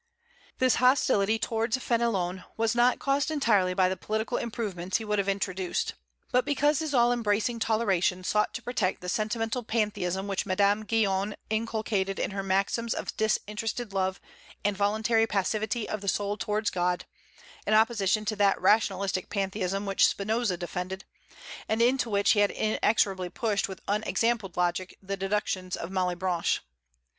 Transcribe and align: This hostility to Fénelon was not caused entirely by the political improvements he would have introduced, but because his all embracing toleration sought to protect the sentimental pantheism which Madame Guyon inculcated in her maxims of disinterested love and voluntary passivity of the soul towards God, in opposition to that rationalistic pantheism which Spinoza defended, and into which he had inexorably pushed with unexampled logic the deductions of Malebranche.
This 0.57 0.77
hostility 0.81 1.37
to 1.37 1.47
Fénelon 1.49 2.43
was 2.57 2.73
not 2.73 2.97
caused 2.97 3.29
entirely 3.29 3.75
by 3.75 3.87
the 3.87 3.95
political 3.95 4.35
improvements 4.37 4.97
he 4.97 5.05
would 5.05 5.19
have 5.19 5.29
introduced, 5.29 5.93
but 6.31 6.43
because 6.43 6.79
his 6.79 6.95
all 6.95 7.13
embracing 7.13 7.59
toleration 7.59 8.23
sought 8.23 8.51
to 8.55 8.63
protect 8.63 9.01
the 9.01 9.09
sentimental 9.09 9.61
pantheism 9.61 10.25
which 10.27 10.43
Madame 10.47 10.85
Guyon 10.85 11.35
inculcated 11.51 12.17
in 12.17 12.31
her 12.31 12.41
maxims 12.41 12.95
of 12.95 13.15
disinterested 13.15 13.93
love 13.93 14.19
and 14.65 14.75
voluntary 14.75 15.27
passivity 15.27 15.87
of 15.87 16.01
the 16.01 16.07
soul 16.07 16.35
towards 16.35 16.71
God, 16.71 17.05
in 17.67 17.75
opposition 17.75 18.25
to 18.25 18.35
that 18.37 18.59
rationalistic 18.59 19.29
pantheism 19.29 19.85
which 19.85 20.07
Spinoza 20.07 20.57
defended, 20.57 21.05
and 21.69 21.79
into 21.79 22.09
which 22.09 22.31
he 22.31 22.39
had 22.39 22.49
inexorably 22.49 23.29
pushed 23.29 23.67
with 23.69 23.83
unexampled 23.87 24.57
logic 24.57 24.97
the 24.99 25.15
deductions 25.15 25.75
of 25.75 25.91
Malebranche. 25.91 26.61